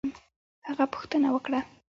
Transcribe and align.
هغه 0.67 0.85
پوښتنه 0.93 1.27
وکړه 1.31 1.59